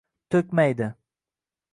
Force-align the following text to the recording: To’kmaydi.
To’kmaydi. 0.31 0.87